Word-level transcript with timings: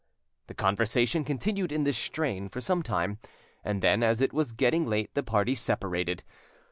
The 0.47 0.55
conversation 0.55 1.23
continued 1.23 1.71
in 1.71 1.83
this 1.83 1.95
strain 1.95 2.49
for 2.49 2.59
some 2.59 2.81
time, 2.81 3.19
and 3.63 3.83
then, 3.83 4.01
as 4.01 4.19
it 4.19 4.33
was 4.33 4.51
getting 4.51 4.87
late, 4.87 5.13
the 5.13 5.21
party 5.21 5.53
separated. 5.53 6.23